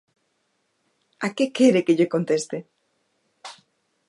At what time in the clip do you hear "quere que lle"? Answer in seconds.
1.57-2.11